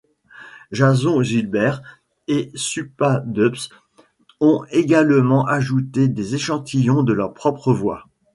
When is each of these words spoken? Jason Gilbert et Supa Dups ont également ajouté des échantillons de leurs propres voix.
Jason 0.71 1.21
Gilbert 1.21 1.83
et 2.27 2.49
Supa 2.55 3.21
Dups 3.23 3.69
ont 4.39 4.65
également 4.71 5.45
ajouté 5.45 6.07
des 6.07 6.33
échantillons 6.33 7.03
de 7.03 7.13
leurs 7.13 7.35
propres 7.35 7.71
voix. 7.71 8.07